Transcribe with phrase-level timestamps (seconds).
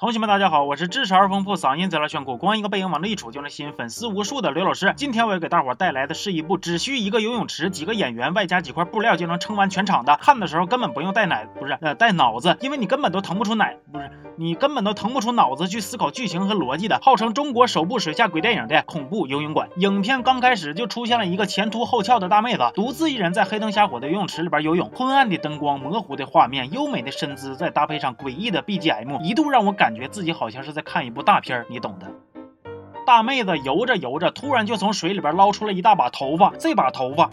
[0.00, 4.94] 同学们，大家好，我是知识而丰富、嗓音贼拉炫酷、光一个背影往那一杵就能吸引粉丝无数的刘老师。
[4.96, 14.10] 今天我要给大伙带来的是一部只需一个游泳池、几个演员外加几块布料就能撑完全场的，看的时候根本不用带奶，不是呃带脑子，因为你根本都腾不出奶，不是
[14.40, 19.68] 你根本都腾不出脑子去思考剧情和逻辑的，号称中国首部水下鬼电影的恐怖游泳馆。
[19.76, 29.94] 影片刚开始就出现了一个前凸后翘的大妹子，独自一人在黑灯瞎火的游泳池里边游泳，昏暗的灯光、模糊的画面、优美的身姿，再搭配上诡异的 BGM，一度让我感。
[29.94, 32.06] 觉自己好像是在看一部大片你懂的。
[33.04, 37.28] 大妹子游着游着，突然就从水里边捞出了一大把头发，这把头发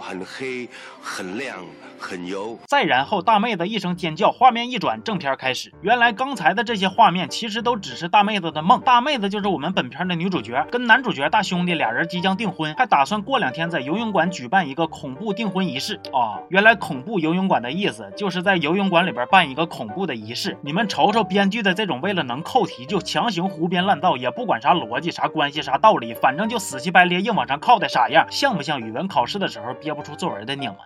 [0.00, 0.68] 很黑，
[1.00, 1.56] 很亮。
[2.02, 2.58] 很油。
[2.66, 5.70] 再然后，大妹子一声尖叫，画面一转，正片开始。
[5.82, 8.80] 原来刚才的这些画面其实都只是大妹子的梦。
[8.80, 16.40] 大妹子就是我们本片的女主角，跟男主角大兄弟俩人即将订婚，还打算过两天在游泳馆举办一个恐怖订婚仪式啊！
[16.48, 20.56] 原来恐怖游泳馆的意思就是在游泳馆里边办一个恐怖的仪式。
[20.62, 30.76] 你们瞅瞅编剧的这种为了能扣题就强行胡编乱造，也不管啥逻辑、啥关系、啥道理，反正就死乞白咧硬往上靠的傻样，像不像语文考试的时候憋不出作文的你们？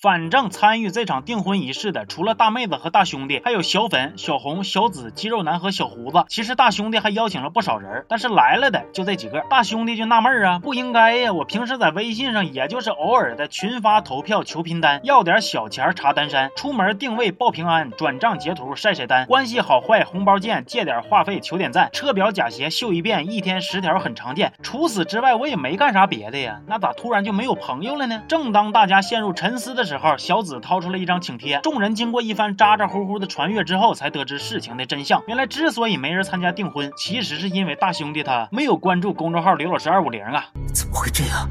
[0.00, 6.24] 反正参与这场订婚仪式的，除了大妹子和大兄弟，还有小粉、小红、小紫、肌肉男和小胡子。
[6.28, 9.40] 其实大兄弟还邀请了不少人，但是来了的就这几个。
[9.50, 11.32] 大兄弟就纳闷啊，不应该呀！
[11.32, 24.52] 我平时在微信上也就是偶尔的群发投票求拼单，要点小钱查单山，出门定位报平安，转账截图晒晒单，关系好坏红包见，借点话费求点赞，车表假鞋秀一遍，一天十条很常见。
[24.62, 28.22] 除此之外，我也没干啥别的呀，那咋突然就没有朋友了呢？
[28.28, 29.87] 正当大家陷入沉思的。
[29.88, 35.22] 时候，小紫掏出了一张请帖，众人经过一番咋咋呼呼的传阅之后，才得知事情的真相。
[35.26, 40.44] 原来之所以没人参加订婚，其实是因为大兄弟他没有关注公众号刘老师二五零啊！
[40.72, 41.48] 怎么会这样？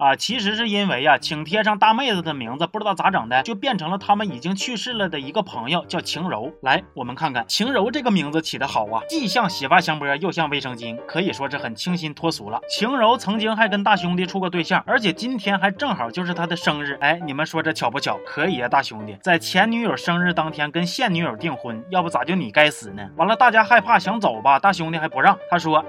[0.00, 6.50] 啊，其实是因为呀，请贴上大妹子的名字不知道咋整的，就变成了他们已经去世了的一个朋友，叫晴柔。
[6.62, 12.58] 来，我们看看晴柔这个名字起的好啊，既像洗发香波，又像卫生巾，可以说是很清新脱俗了。
[12.70, 16.96] 晴柔曾经还跟大兄弟处过对象，而且今天还正好就是他的生日。
[17.02, 18.18] 哎，你们说这巧不巧？
[18.24, 23.06] 可以啊，大兄弟在前女友生日当天跟现女友订婚，要不咋就你该死呢？
[23.16, 25.84] 完了，大家害怕想走吧，大兄弟还不让，他说，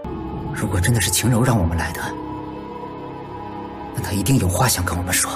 [0.53, 2.30] 如果真的是晴柔让我们来的。
[3.95, 5.31] 那他一定有话想跟我们说。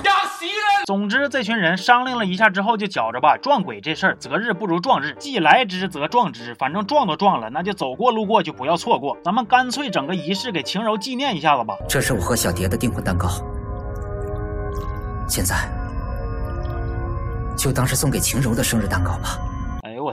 [0.86, 9.18] 总之，这群人商量了一下之后，就觉着吧，撞鬼这事儿择日不如撞日，既来之则撞之，反正撞都撞了，那就走过路过就不要错过。
[9.24, 11.76] 咱们干脆整个仪式给晴柔纪念一下子吧。
[11.90, 13.28] 这是我和小蝶的订婚蛋糕，
[15.28, 15.56] 现在
[17.58, 19.40] 就当是送给晴柔的生日蛋糕吧。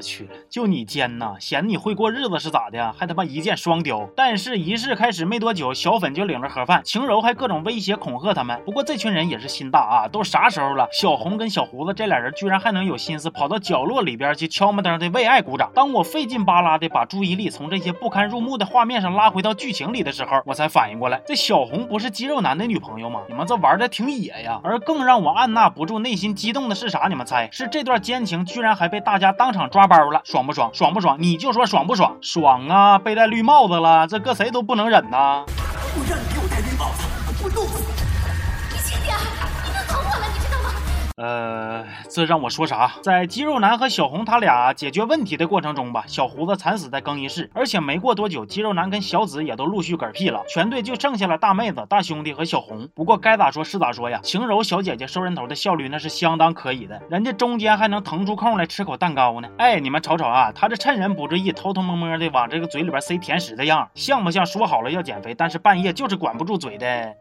[0.03, 1.37] 去了，就你奸呐！
[1.39, 2.93] 显得你会过日子是咋的？
[2.93, 4.09] 还他妈一箭双雕！
[4.17, 8.61] 但是仪式开始没多久，小粉就领着盒饭，晴柔还各种威胁恐吓他们。
[8.65, 10.89] 不过这群人也是心大啊，都啥时候了？
[10.93, 15.71] 小红跟小胡子这俩人居然还能有心思跑到角落里边去敲门灯的为爱鼓掌。
[15.75, 23.21] 当我费劲巴拉的把注意力从这些不堪入目的画面上拉回到剧情里的时候，我才反应过来，这小红不是肌肉男的女朋友吗？
[23.29, 24.61] 你们这玩的挺野呀！
[24.65, 27.07] 而更让我按捺不住内心激动的是啥？
[27.09, 27.49] 你们猜？
[27.53, 29.83] 是这段奸情居然还被大家当场抓。
[29.93, 30.71] 抓包了，爽不爽？
[30.73, 31.17] 爽不爽？
[31.21, 32.17] 你就说爽不爽？
[32.23, 32.99] 爽啊！
[32.99, 35.45] 被戴绿帽子了，这搁谁都不能忍呐！
[35.95, 37.05] 我让你给我戴绿帽子，
[37.45, 37.89] 我弄死你！
[38.73, 39.15] 你轻点，
[39.67, 40.71] 你弄疼我了，你知道吗？
[41.17, 41.52] 呃，
[42.15, 42.93] 这让我说啥？
[43.03, 52.87] 在肌肉男和小红他俩解决问题的过程中吧，小胡子惨死在更衣室，而且没过多久，肌肉男跟小紫也都陆续嗝屁了，全队就剩下了大妹子、大兄弟和小红。
[52.95, 59.49] 不过该咋说是咋说呀，晴柔小姐姐收人头的效率那是相当可以的，人家中间还能腾出空来吃口蛋糕呢。
[59.57, 67.15] 哎，你们瞅瞅啊，她这趁人不注意，偷偷摸摸的往这个嘴里边塞甜食的样，像不像说好了要减肥，但是半夜就是管不住嘴的？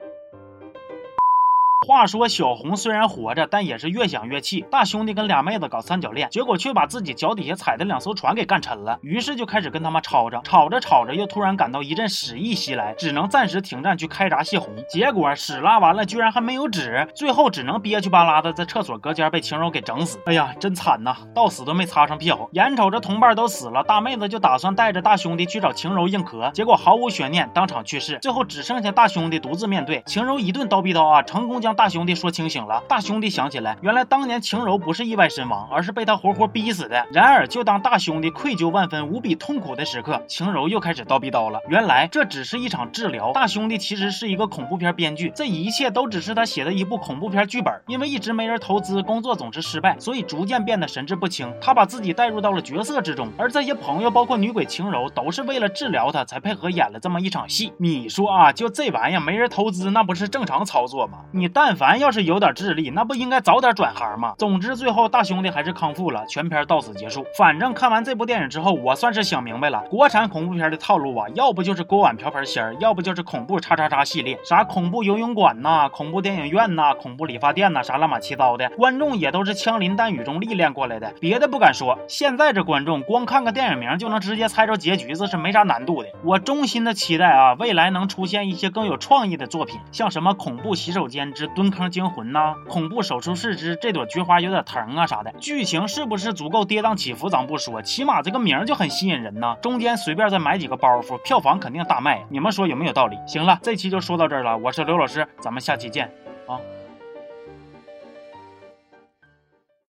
[1.87, 4.63] 话说小红虽然活着，但也是越想越气。
[4.69, 8.99] 大兄弟跟俩妹子搞三角恋，结果却把自己脚底下踩的两艘船给干沉了。
[9.01, 14.71] 于是就开始跟他们吵着，吵着吵着，又突然感到一阵屎意袭来，只能暂时停战去开闸泄洪。
[14.87, 20.19] 结果屎拉完了，居然还没有纸，最后只能憋屈巴拉的在厕所隔间被晴柔给整死。
[20.27, 22.47] 哎呀，真惨呐，到死都没擦上屁股。
[22.51, 28.19] 眼瞅着同伴都死了，大妹子就打算带着大兄弟去找晴柔硬壳，结果毫无悬念，当场去世。
[28.21, 31.70] 最后只剩下大兄弟独自面对晴柔，一顿叨逼叨啊，成功将。
[31.75, 37.05] 大兄弟说清醒了，大兄弟想起来，原来当年晴柔不是意外身亡，而是被他活活逼死的。
[37.11, 41.59] 然而，就当大兄弟愧疚万分、无比痛苦的时刻，晴柔又开始叨逼叨了。
[41.69, 47.73] 原来这只是一场治疗，大兄弟其实是一个恐怖片编剧，这一切都只是他写的一部恐怖片剧本。
[47.87, 51.53] 因为一直没人投资，工作总是失败，所以逐渐变得神志不清。
[51.61, 57.71] 他把自己带入到了角色之中，而这些朋友，包括女鬼晴柔，都是为了治疗他才配合演了这么一场戏。
[57.77, 61.19] 你说啊，就这玩意儿没人投资，那不是正常操作吗？
[61.31, 61.60] 你带。
[61.63, 64.33] 但凡要是有点智力，那不应该早点转行吗？
[64.39, 67.23] 总之，最后大兄弟还是康复了，全片到此结束。
[67.37, 81.13] 反正看完这部电影之后，我算是想明白了，国产恐怖片的套路啊，要不就是锅碗瓢盆仙儿，要不就是恐怖叉叉叉系列，啥恐怖游泳馆呐，恐怖电影院呐，恐怖理发店呐，啥乱七糟的，观众也都是枪林弹雨中历练过来的。
[81.19, 86.09] 别的不敢说，现在这观众光看个电影名就能直接猜着结局，这是没啥难度的。
[86.23, 95.31] 我衷心的期待啊，未来能出现一些更有创意的作品，像什么恐怖洗手间之蹲坑惊魂呐，恐怖手术室之这朵菊花有点疼啊啥的。
[95.39, 99.55] 剧情是不是足够跌宕起伏，咱不说，起码这个名就很吸引人呐。
[99.61, 102.25] 中间随便再买几个包袱，票房肯定大卖。
[102.29, 103.17] 你们说有没有道理？
[103.27, 106.11] 行了，这期就说到这儿了，我是刘老师，咱们下期见
[106.47, 106.59] 啊。